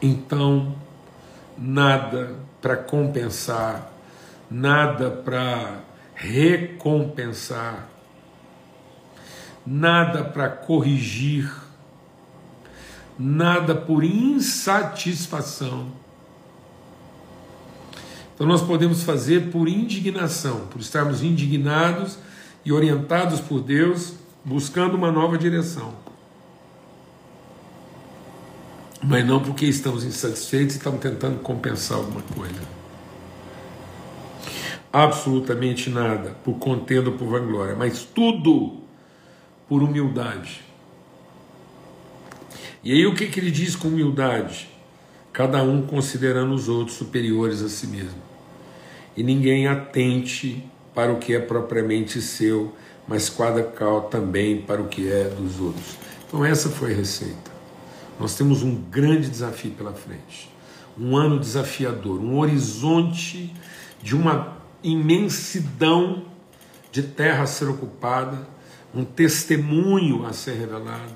Então, 0.00 0.76
nada 1.56 2.34
para 2.60 2.76
compensar, 2.76 3.90
nada 4.50 5.10
para 5.10 5.80
recompensar 6.14 7.88
nada 9.66 10.24
para 10.24 10.48
corrigir, 10.48 11.50
nada 13.18 13.74
por 13.74 14.04
insatisfação. 14.04 16.01
Então 18.42 18.50
nós 18.50 18.62
podemos 18.62 19.04
fazer 19.04 19.52
por 19.52 19.68
indignação, 19.68 20.66
por 20.66 20.80
estarmos 20.80 21.22
indignados 21.22 22.18
e 22.64 22.72
orientados 22.72 23.38
por 23.40 23.60
Deus, 23.60 24.14
buscando 24.44 24.96
uma 24.96 25.12
nova 25.12 25.38
direção. 25.38 25.94
mas 29.00 29.24
não 29.24 29.40
porque 29.40 29.64
estamos 29.66 30.02
insatisfeitos 30.02 30.74
e 30.74 30.78
estamos 30.78 31.00
tentando 31.00 31.38
compensar 31.38 31.98
alguma 31.98 32.22
coisa. 32.22 32.60
Absolutamente 34.92 35.88
nada 35.88 36.36
por 36.42 36.54
contenda 36.54 37.10
ou 37.10 37.16
por 37.16 37.28
vanglória, 37.28 37.76
mas 37.76 38.02
tudo 38.02 38.80
por 39.68 39.84
humildade. 39.84 40.62
E 42.82 42.92
aí 42.92 43.06
o 43.06 43.14
que, 43.14 43.26
que 43.26 43.38
ele 43.38 43.52
diz 43.52 43.76
com 43.76 43.86
humildade? 43.86 44.68
Cada 45.32 45.62
um 45.62 45.82
considerando 45.82 46.52
os 46.52 46.68
outros 46.68 46.96
superiores 46.96 47.62
a 47.62 47.68
si 47.68 47.86
mesmo. 47.86 48.31
E 49.16 49.22
ninguém 49.22 49.66
atente 49.66 50.64
para 50.94 51.12
o 51.12 51.18
que 51.18 51.34
é 51.34 51.38
propriamente 51.38 52.20
seu, 52.20 52.72
mas 53.06 53.28
cada 53.28 53.62
qual 53.62 54.02
também 54.02 54.60
para 54.62 54.80
o 54.80 54.88
que 54.88 55.10
é 55.10 55.24
dos 55.24 55.60
outros. 55.60 55.96
Então 56.26 56.44
essa 56.44 56.68
foi 56.68 56.92
a 56.92 56.96
receita. 56.96 57.50
Nós 58.18 58.34
temos 58.34 58.62
um 58.62 58.74
grande 58.74 59.28
desafio 59.28 59.72
pela 59.72 59.92
frente. 59.92 60.50
Um 60.98 61.16
ano 61.16 61.38
desafiador, 61.38 62.20
um 62.20 62.38
horizonte 62.38 63.52
de 64.02 64.14
uma 64.14 64.56
imensidão 64.82 66.24
de 66.90 67.02
terra 67.02 67.44
a 67.44 67.46
ser 67.46 67.68
ocupada, 67.68 68.46
um 68.94 69.04
testemunho 69.04 70.26
a 70.26 70.32
ser 70.32 70.52
revelado, 70.52 71.12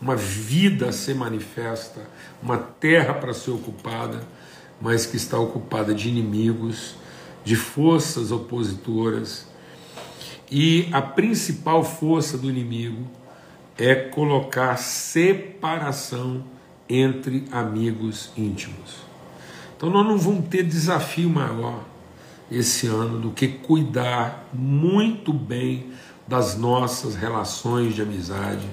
uma 0.00 0.16
vida 0.16 0.88
a 0.88 0.92
ser 0.92 1.14
manifesta, 1.14 2.00
uma 2.42 2.58
terra 2.58 3.14
para 3.14 3.32
ser 3.32 3.52
ocupada, 3.52 4.22
mas 4.80 5.06
que 5.06 5.16
está 5.16 5.38
ocupada 5.38 5.94
de 5.94 6.08
inimigos, 6.08 6.96
de 7.44 7.56
forças 7.56 8.32
opositoras. 8.32 9.48
E 10.50 10.88
a 10.92 11.00
principal 11.00 11.84
força 11.84 12.36
do 12.36 12.50
inimigo 12.50 13.04
é 13.78 13.94
colocar 13.94 14.76
separação 14.76 16.44
entre 16.88 17.44
amigos 17.52 18.30
íntimos. 18.36 18.96
Então 19.76 19.88
nós 19.88 20.06
não 20.06 20.18
vamos 20.18 20.48
ter 20.48 20.62
desafio 20.64 21.30
maior 21.30 21.84
esse 22.50 22.86
ano 22.86 23.18
do 23.18 23.30
que 23.30 23.46
cuidar 23.46 24.48
muito 24.52 25.32
bem 25.32 25.86
das 26.26 26.56
nossas 26.56 27.14
relações 27.14 27.94
de 27.94 28.02
amizade 28.02 28.66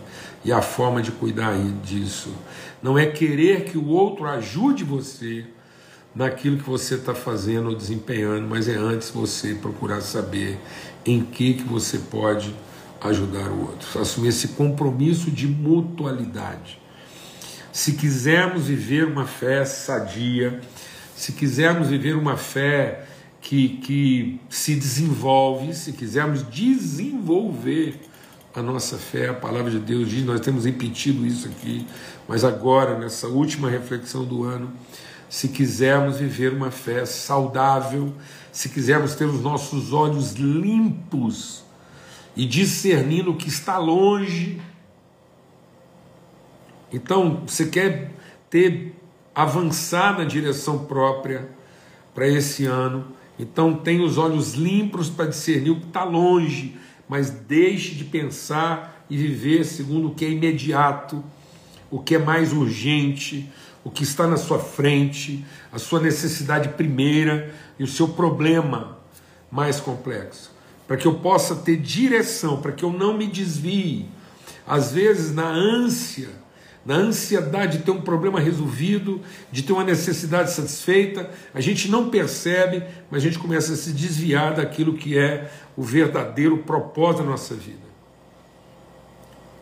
e 0.43 0.51
a 0.51 0.61
forma 0.61 1.01
de 1.01 1.11
cuidar 1.11 1.57
disso. 1.83 2.33
Não 2.81 2.97
é 2.97 3.05
querer 3.05 3.65
que 3.65 3.77
o 3.77 3.87
outro 3.87 4.27
ajude 4.27 4.83
você 4.83 5.45
naquilo 6.17 6.57
que 6.57 6.67
você 6.67 6.95
está 6.95 7.13
fazendo 7.13 7.69
ou 7.69 7.75
desempenhando, 7.75 8.47
mas 8.47 8.67
é 8.67 8.75
antes 8.75 9.11
você 9.11 9.53
procurar 9.53 10.01
saber 10.01 10.57
em 11.05 11.21
que, 11.21 11.53
que 11.53 11.63
você 11.63 11.99
pode 11.99 12.55
ajudar 12.99 13.51
o 13.51 13.61
outro, 13.61 14.01
assumir 14.01 14.29
esse 14.29 14.49
compromisso 14.49 15.29
de 15.29 15.47
mutualidade. 15.47 16.81
Se 17.71 17.93
quisermos 17.93 18.65
viver 18.65 19.05
uma 19.05 19.27
fé 19.27 19.63
sadia, 19.63 20.59
se 21.15 21.33
quisermos 21.33 21.89
viver 21.89 22.15
uma 22.15 22.35
fé 22.35 23.05
que, 23.39 23.77
que 23.77 24.41
se 24.49 24.73
desenvolve, 24.73 25.75
se 25.75 25.93
quisermos 25.93 26.43
desenvolver 26.49 28.01
a 28.55 28.61
nossa 28.63 28.97
fé, 28.97 29.29
a 29.29 29.35
palavra 29.35 29.69
de 29.69 29.77
Deus 29.77 30.09
diz, 30.09 30.25
nós 30.25 30.39
temos 30.39 30.65
repetido 30.65 31.27
isso 31.27 31.47
aqui, 31.47 31.85
mas 32.27 32.43
agora, 32.43 32.97
nessa 32.97 33.27
última 33.27 33.69
reflexão 33.69 34.25
do 34.25 34.43
ano, 34.43 34.73
se 35.29 35.49
quisermos 35.49 36.17
viver 36.17 36.53
uma 36.53 36.71
fé 36.71 37.05
saudável, 37.05 38.13
se 38.51 38.69
quisermos 38.69 39.15
ter 39.15 39.25
os 39.25 39.41
nossos 39.41 39.93
olhos 39.93 40.33
limpos 40.33 41.63
e 42.35 42.45
discernindo 42.45 43.31
o 43.31 43.35
que 43.35 43.49
está 43.49 43.77
longe. 43.77 44.61
Então, 46.91 47.43
você 47.45 47.65
quer 47.65 48.11
ter 48.49 48.95
avançar 49.35 50.17
na 50.17 50.23
direção 50.23 50.85
própria 50.85 51.49
para 52.13 52.27
esse 52.27 52.65
ano, 52.65 53.05
então 53.37 53.75
tenha 53.75 54.03
os 54.03 54.17
olhos 54.17 54.53
limpos 54.53 55.09
para 55.09 55.27
discernir 55.27 55.71
o 55.71 55.79
que 55.79 55.87
está 55.87 56.03
longe, 56.03 56.75
mas 57.07 57.29
deixe 57.29 57.93
de 57.93 58.03
pensar 58.05 59.05
e 59.09 59.15
viver 59.15 59.63
segundo 59.63 60.07
o 60.07 60.15
que 60.15 60.25
é 60.25 60.29
imediato, 60.31 61.23
o 61.91 61.99
que 61.99 62.15
é 62.15 62.17
mais 62.17 62.51
urgente, 62.51 63.49
o 63.87 63.89
que 63.89 64.03
está 64.03 64.27
na 64.27 64.35
sua 64.35 64.59
frente, 64.59 65.45
a 65.71 65.79
sua 65.79 66.01
necessidade 66.01 66.67
primeira 66.69 67.55
e 67.79 67.85
o 67.85 67.87
seu 67.87 68.09
problema 68.09 68.97
mais 69.49 69.79
complexo 69.79 70.51
para 70.85 70.97
que 70.97 71.05
eu 71.05 71.15
possa 71.15 71.55
ter 71.55 71.77
direção, 71.77 72.61
para 72.61 72.73
que 72.73 72.83
eu 72.83 72.91
não 72.91 73.17
me 73.17 73.27
desvie. 73.27 74.09
Às 74.65 74.91
vezes, 74.91 75.33
na 75.33 75.47
ânsia, 75.47 76.29
na 76.85 76.95
ansiedade 76.95 77.77
de 77.77 77.83
ter 77.85 77.91
um 77.91 78.01
problema 78.01 78.39
resolvido, 78.41 79.21
de 79.51 79.63
ter 79.63 79.73
uma 79.73 79.83
necessidade 79.83 80.51
satisfeita, 80.51 81.29
a 81.53 81.59
gente 81.59 81.89
não 81.89 82.09
percebe, 82.09 82.83
mas 83.09 83.21
a 83.21 83.25
gente 83.25 83.39
começa 83.39 83.73
a 83.73 83.75
se 83.75 83.91
desviar 83.91 84.55
daquilo 84.55 84.93
que 84.93 85.17
é 85.17 85.49
o 85.75 85.83
verdadeiro 85.83 86.57
propósito 86.59 87.23
da 87.23 87.29
nossa 87.29 87.55
vida. 87.55 87.87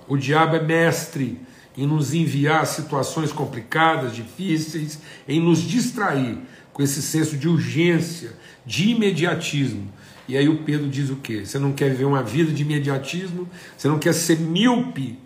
O 0.08 0.18
diabo 0.18 0.56
é 0.56 0.62
mestre 0.64 1.40
em 1.78 1.86
nos 1.86 2.14
enviar 2.14 2.66
situações 2.66 3.32
complicadas, 3.32 4.16
difíceis, 4.16 5.00
em 5.28 5.40
nos 5.40 5.62
distrair 5.62 6.38
com 6.72 6.82
esse 6.84 7.02
senso 7.02 7.38
de 7.38 7.48
urgência, 7.48 8.34
de 8.66 8.90
imediatismo, 8.90 9.92
e 10.28 10.36
aí 10.36 10.50
o 10.50 10.64
Pedro 10.64 10.90
diz 10.90 11.10
o 11.10 11.18
quê? 11.18 11.46
Você 11.46 11.60
não 11.60 11.72
quer 11.72 11.90
viver 11.92 12.06
uma 12.06 12.24
vida 12.24 12.52
de 12.52 12.64
imediatismo, 12.64 13.48
você 13.78 13.88
não 13.88 14.00
quer 14.00 14.14
ser 14.14 14.40
míope 14.40 15.20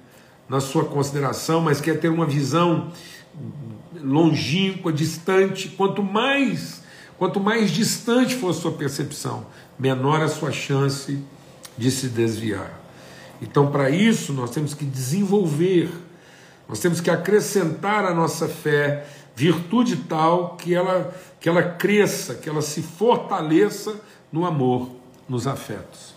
na 0.48 0.60
sua 0.60 0.84
consideração, 0.86 1.62
mas 1.62 1.80
quer 1.80 2.00
ter 2.00 2.10
uma 2.10 2.26
visão 2.26 2.92
longínqua, 4.02 4.92
distante. 4.92 5.70
Quanto 5.70 6.04
mais, 6.04 6.84
quanto 7.18 7.40
mais 7.40 7.72
distante 7.72 8.36
for 8.36 8.50
a 8.50 8.54
sua 8.54 8.74
percepção, 8.74 9.46
menor 9.78 10.22
a 10.22 10.28
sua 10.28 10.52
chance 10.52 11.20
de 11.78 11.92
se 11.92 12.08
desviar. 12.10 12.78
Então, 13.42 13.72
para 13.72 13.90
isso, 13.90 14.34
nós 14.34 14.52
temos 14.52 14.74
que 14.74 14.84
desenvolver, 14.84 15.90
nós 16.70 16.80
temos 16.80 17.02
que 17.02 17.10
acrescentar 17.10 18.06
à 18.06 18.14
nossa 18.14 18.48
fé 18.48 19.08
virtude 19.36 19.96
tal 19.96 20.56
que 20.56 20.76
ela, 20.76 21.12
que 21.40 21.50
ela 21.50 21.64
cresça, 21.64 22.36
que 22.36 22.48
ela 22.48 22.62
se 22.62 22.84
fortaleça 22.84 24.00
no 24.32 24.46
amor, 24.46 24.92
nos 25.28 25.48
afetos. 25.48 26.14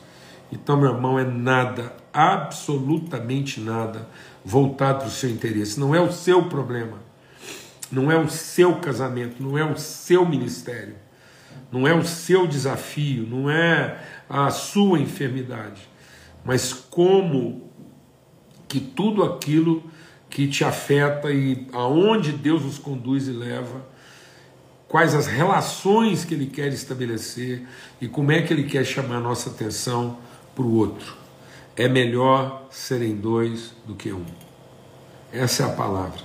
Então, 0.53 0.77
meu 0.77 0.93
irmão, 0.93 1.19
é 1.19 1.25
nada, 1.25 1.97
absolutamente 2.13 3.61
nada, 3.61 4.07
voltado 4.45 4.99
para 4.99 5.09
o 5.09 5.11
seu 5.11 5.31
interesse. 5.31 5.81
Não 5.81 5.95
é 5.95 6.01
o 6.01 6.13
seu 6.13 6.45
problema, 6.45 6.99
não 7.91 8.13
é 8.13 8.19
o 8.19 8.29
seu 8.29 8.77
casamento, 8.77 9.43
não 9.43 9.57
é 9.57 9.65
o 9.65 9.79
seu 9.79 10.29
ministério, 10.29 10.97
não 11.71 11.89
é 11.89 11.95
o 11.95 12.05
seu 12.05 12.47
desafio, 12.47 13.27
não 13.27 13.49
é 13.49 13.99
a 14.29 14.51
sua 14.51 14.99
enfermidade, 14.99 15.89
mas 16.45 16.75
como 16.75 17.71
que 18.69 18.81
tudo 18.81 19.23
aquilo 19.23 19.91
que 20.33 20.49
te 20.49 20.65
afeta 20.65 21.31
e 21.31 21.69
aonde 21.75 22.33
Deus 22.33 22.63
nos 22.63 22.79
conduz 22.79 23.29
e 23.29 23.33
leva 23.33 23.85
quais 24.89 25.15
as 25.15 25.27
relações 25.27 26.25
que 26.25 26.33
ele 26.33 26.47
quer 26.47 26.73
estabelecer 26.73 27.67
e 28.01 28.09
como 28.09 28.33
é 28.33 28.41
que 28.41 28.51
ele 28.51 28.65
quer 28.65 28.83
chamar 28.83 29.17
a 29.17 29.21
nossa 29.21 29.51
atenção 29.51 30.17
para 30.55 30.65
o 30.65 30.75
outro. 30.75 31.15
É 31.77 31.87
melhor 31.87 32.67
serem 32.71 33.15
dois 33.15 33.75
do 33.87 33.95
que 33.95 34.11
um. 34.11 34.25
Essa 35.31 35.65
é 35.65 35.67
a 35.67 35.75
palavra. 35.75 36.23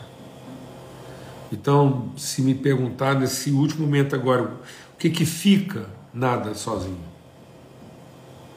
Então, 1.51 2.13
se 2.15 2.41
me 2.41 2.55
perguntar 2.55 3.13
nesse 3.13 3.51
último 3.51 3.85
momento 3.85 4.15
agora, 4.15 4.43
o 4.93 4.97
que, 4.97 5.09
que 5.09 5.25
fica? 5.25 5.89
Nada 6.13 6.53
sozinho. 6.53 6.97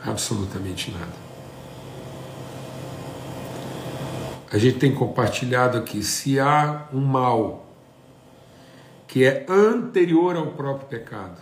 Absolutamente 0.01 0.93
nada. 0.93 1.30
A 4.53 4.59
gente 4.59 4.79
tem 4.79 4.95
compartilhado 4.95 5.79
aqui: 5.79 6.03
se 6.03 6.41
há 6.41 6.89
um 6.93 7.01
mal 7.01 7.67
que 9.07 9.25
é 9.25 9.45
anterior 9.49 10.37
ao 10.37 10.53
próprio 10.53 10.87
pecado. 10.87 11.41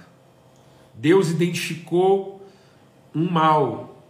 Deus 0.95 1.31
identificou 1.31 2.43
um 3.15 3.31
mal 3.31 4.03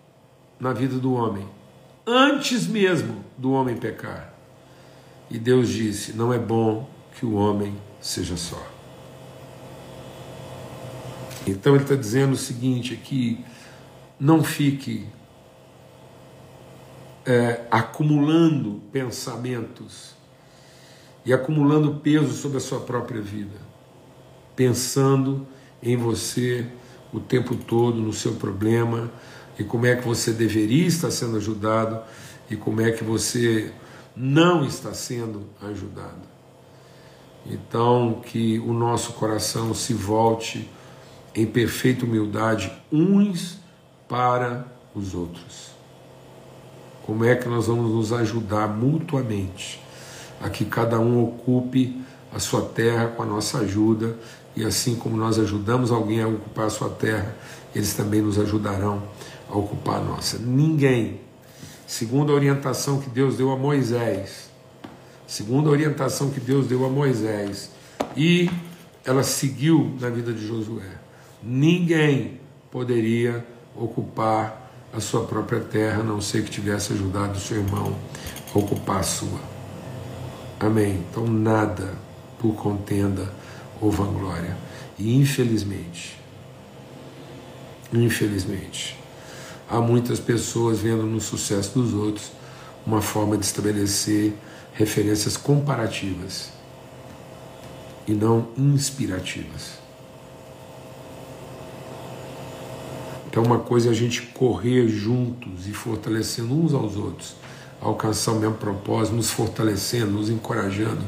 na 0.61 0.73
vida 0.73 0.97
do 0.97 1.13
homem, 1.13 1.47
antes 2.07 2.67
mesmo 2.67 3.25
do 3.37 3.53
homem 3.53 3.77
pecar. 3.77 4.33
E 5.29 5.39
Deus 5.39 5.69
disse: 5.69 6.13
Não 6.13 6.33
é 6.33 6.39
bom 6.39 6.89
que 7.19 7.27
o 7.27 7.35
homem 7.35 7.77
seja 8.01 8.37
só. 8.37 8.65
Então 11.47 11.75
ele 11.75 11.83
está 11.83 11.97
dizendo 11.97 12.35
o 12.35 12.39
seguinte 12.39 12.95
aqui: 12.95 13.45
não 14.21 14.45
fique 14.45 15.07
é, 17.29 17.67
acumulando 17.71 18.81
pensamentos 18.91 20.15
e 21.27 21.33
acumulando 21.35 21.97
peso 21.97 22.33
sobre 22.33 22.57
a 22.57 22.61
sua 22.61 22.81
própria 22.81 23.21
vida, 23.21 23.61
pensando 24.57 25.47
em 25.83 25.95
você 25.95 26.67
o 27.13 27.21
tempo 27.21 27.55
todo, 27.55 27.99
no 27.99 28.15
seu 28.15 28.33
problema 28.37 29.13
e 29.59 29.65
como 29.65 29.85
é 29.85 29.95
que 29.95 30.09
você 30.09 30.33
deveria 30.33 30.87
estar 30.87 31.11
sendo 31.11 31.37
ajudado 31.37 32.01
e 32.49 32.57
como 32.57 32.81
é 32.81 32.93
que 32.93 33.05
você 33.05 33.75
não 34.17 34.65
está 34.65 34.95
sendo 34.95 35.45
ajudado. 35.61 36.27
Então, 37.45 38.23
que 38.25 38.59
o 38.61 38.73
nosso 38.73 39.13
coração 39.13 39.75
se 39.75 39.93
volte 39.93 40.67
em 41.35 41.45
perfeita 41.45 42.07
humildade 42.07 42.73
uns 42.91 43.59
para 44.09 44.67
os 44.95 45.15
outros. 45.15 45.78
Como 47.09 47.25
é 47.25 47.35
que 47.35 47.49
nós 47.49 47.69
vamos 47.69 47.91
nos 47.91 48.13
ajudar 48.13 48.69
mutuamente 48.69 49.83
a 50.43 50.51
que 50.51 50.67
cada 50.67 51.01
um 51.01 51.25
ocupe 51.25 52.03
a 52.31 52.39
sua 52.39 52.61
terra 52.61 53.07
com 53.07 53.23
a 53.23 53.25
nossa 53.25 53.61
ajuda? 53.61 54.15
E 54.55 54.63
assim 54.63 54.95
como 54.95 55.17
nós 55.17 55.39
ajudamos 55.39 55.91
alguém 55.91 56.21
a 56.21 56.29
ocupar 56.29 56.67
a 56.67 56.71
sua 56.71 56.91
terra, 56.91 57.35
eles 57.75 57.95
também 57.95 58.21
nos 58.21 58.39
ajudarão 58.39 59.05
a 59.49 59.57
ocupar 59.57 60.01
a 60.01 60.05
nossa. 60.05 60.37
Ninguém, 60.39 61.23
segundo 61.87 62.31
a 62.31 62.35
orientação 62.35 63.01
que 63.01 63.09
Deus 63.09 63.39
deu 63.39 63.51
a 63.53 63.57
Moisés, 63.57 64.51
segundo 65.27 65.71
a 65.71 65.73
orientação 65.73 66.29
que 66.29 66.41
Deus 66.41 66.67
deu 66.67 66.85
a 66.85 66.91
Moisés, 66.91 67.71
e 68.15 68.51
ela 69.03 69.23
seguiu 69.23 69.97
na 69.99 70.11
vida 70.11 70.31
de 70.31 70.47
Josué, 70.47 70.99
ninguém 71.43 72.39
poderia 72.71 73.47
ocupar 73.75 74.68
a 74.93 75.01
sua 75.01 75.25
própria 75.25 75.61
terra, 75.61 76.01
a 76.01 76.05
não 76.05 76.21
ser 76.21 76.45
que 76.45 76.51
tivesse 76.51 76.93
ajudado 76.93 77.37
o 77.37 77.41
seu 77.41 77.59
irmão 77.59 77.95
a 78.55 78.59
ocupar 78.59 79.01
a 79.01 79.03
sua. 79.03 79.41
Amém. 80.59 81.05
Então, 81.11 81.27
nada 81.27 81.95
por 82.39 82.55
contenda 82.55 83.33
ou 83.81 83.91
vanglória. 83.91 84.57
E 84.99 85.15
infelizmente, 85.17 86.19
infelizmente, 87.93 88.99
há 89.69 89.81
muitas 89.81 90.19
pessoas 90.19 90.81
vendo 90.81 91.05
no 91.05 91.21
sucesso 91.21 91.79
dos 91.79 91.95
outros 91.95 92.33
uma 92.85 93.01
forma 93.01 93.37
de 93.37 93.45
estabelecer 93.45 94.35
referências 94.73 95.37
comparativas 95.37 96.51
e 98.07 98.13
não 98.13 98.49
inspirativas. 98.57 99.78
Então, 103.31 103.43
uma 103.43 103.59
coisa 103.59 103.89
é 103.89 103.91
a 103.91 103.95
gente 103.95 104.23
correr 104.23 104.89
juntos 104.89 105.67
e 105.67 105.73
fortalecendo 105.73 106.55
uns 106.55 106.73
aos 106.73 106.97
outros, 106.97 107.37
alcançar 107.81 108.33
o 108.33 108.41
mesmo 108.41 108.57
propósito, 108.57 109.15
nos 109.15 109.31
fortalecendo, 109.31 110.13
nos 110.13 110.31
encorajando, 110.31 111.03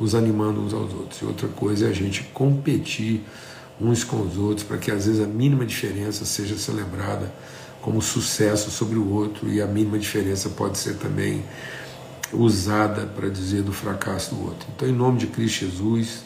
nos 0.00 0.14
animando 0.14 0.60
uns 0.60 0.72
aos 0.72 0.92
outros. 0.92 1.20
E 1.20 1.24
outra 1.24 1.48
coisa 1.48 1.86
é 1.86 1.90
a 1.90 1.92
gente 1.92 2.22
competir 2.32 3.22
uns 3.80 4.02
com 4.02 4.22
os 4.22 4.36
outros 4.36 4.66
para 4.66 4.78
que 4.78 4.90
às 4.90 5.06
vezes 5.06 5.22
a 5.22 5.26
mínima 5.26 5.64
diferença 5.64 6.24
seja 6.24 6.56
celebrada 6.56 7.32
como 7.80 8.02
sucesso 8.02 8.70
sobre 8.70 8.98
o 8.98 9.08
outro 9.12 9.48
e 9.48 9.62
a 9.62 9.66
mínima 9.66 9.98
diferença 9.98 10.48
pode 10.48 10.78
ser 10.78 10.96
também 10.96 11.44
usada 12.32 13.06
para 13.06 13.28
dizer 13.28 13.62
do 13.62 13.72
fracasso 13.72 14.34
do 14.34 14.42
outro. 14.42 14.68
Então, 14.74 14.88
em 14.88 14.92
nome 14.92 15.18
de 15.18 15.26
Cristo 15.28 15.66
Jesus, 15.66 16.22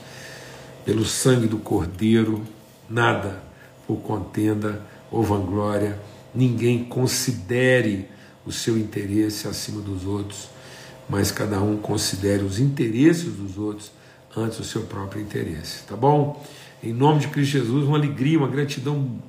pelo 0.84 1.04
sangue 1.04 1.46
do 1.46 1.58
Cordeiro, 1.58 2.42
nada 2.88 3.42
por 3.86 3.96
contenda 3.98 4.82
ou 5.12 5.22
vanglória, 5.22 5.98
ninguém 6.34 6.82
considere 6.84 8.08
o 8.46 8.50
seu 8.50 8.78
interesse 8.78 9.46
acima 9.46 9.80
dos 9.80 10.04
outros, 10.06 10.48
mas 11.08 11.30
cada 11.30 11.60
um 11.60 11.76
considere 11.76 12.42
os 12.42 12.58
interesses 12.58 13.32
dos 13.34 13.58
outros 13.58 13.92
antes 14.34 14.58
do 14.58 14.64
seu 14.64 14.82
próprio 14.82 15.20
interesse, 15.20 15.82
tá 15.84 15.94
bom? 15.94 16.42
Em 16.82 16.92
nome 16.92 17.20
de 17.20 17.28
Cristo 17.28 17.52
Jesus, 17.52 17.86
uma 17.86 17.98
alegria, 17.98 18.38
uma 18.38 18.48
gratidão, 18.48 19.20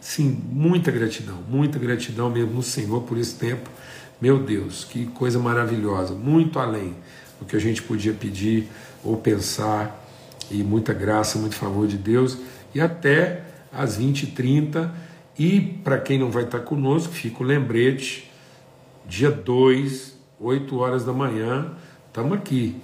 sim, 0.00 0.38
muita 0.50 0.90
gratidão, 0.90 1.38
muita 1.48 1.78
gratidão 1.78 2.28
mesmo 2.28 2.52
no 2.54 2.62
Senhor 2.62 3.02
por 3.02 3.16
esse 3.16 3.36
tempo. 3.36 3.70
Meu 4.20 4.38
Deus, 4.38 4.84
que 4.84 5.06
coisa 5.06 5.38
maravilhosa, 5.38 6.14
muito 6.14 6.58
além 6.58 6.94
do 7.38 7.46
que 7.46 7.56
a 7.56 7.60
gente 7.60 7.80
podia 7.80 8.12
pedir 8.12 8.68
ou 9.02 9.16
pensar, 9.16 9.98
e 10.50 10.64
muita 10.64 10.92
graça, 10.92 11.38
muito 11.38 11.54
favor 11.54 11.86
de 11.86 11.96
Deus, 11.96 12.36
e 12.74 12.80
até 12.80 13.44
às 13.72 13.98
20h30 13.98 14.90
e 15.38 15.60
para 15.60 15.98
quem 15.98 16.18
não 16.18 16.30
vai 16.30 16.44
estar 16.44 16.60
conosco, 16.60 17.12
fica 17.12 17.42
o 17.42 17.46
lembrete, 17.46 18.30
dia 19.06 19.30
2, 19.30 20.18
8 20.38 20.78
horas 20.78 21.04
da 21.04 21.12
manhã, 21.12 21.72
estamos 22.06 22.36
aqui. 22.36 22.76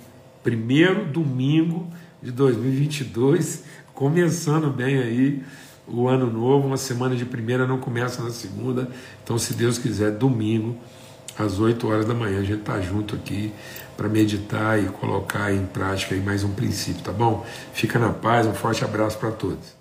Primeiro 0.43 1.05
domingo 1.07 1.91
de 2.23 2.31
2022, 2.31 3.65
começando 3.95 4.71
bem 4.71 4.99
aí 4.99 5.43
o 5.87 6.09
ano 6.09 6.31
novo, 6.31 6.67
uma 6.67 6.77
semana 6.77 7.15
de 7.15 7.25
primeira 7.25 7.67
não 7.67 7.79
começa 7.79 8.23
na 8.23 8.31
segunda, 8.31 8.89
então 9.23 9.39
se 9.39 9.55
Deus 9.55 9.79
quiser, 9.79 10.13
domingo, 10.13 10.77
às 11.39 11.59
8 11.59 11.87
horas 11.87 12.07
da 12.07 12.15
manhã, 12.15 12.41
a 12.41 12.45
gente 12.45 12.61
está 12.61 12.81
junto 12.81 13.15
aqui 13.15 13.53
para 13.97 14.09
meditar 14.09 14.83
e 14.83 14.87
colocar 14.87 15.53
em 15.53 15.65
prática 15.67 16.15
aí 16.15 16.21
mais 16.21 16.43
um 16.43 16.53
princípio, 16.53 17.03
tá 17.03 17.13
bom? 17.13 17.47
Fica 17.73 17.99
na 17.99 18.11
paz, 18.11 18.47
um 18.47 18.55
forte 18.55 18.85
abraço 18.85 19.19
para 19.19 19.31
todos. 19.31 19.76